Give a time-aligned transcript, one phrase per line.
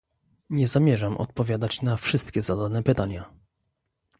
[0.49, 3.33] Nie zamierzam odpowiadać na wszystkie zadane pytania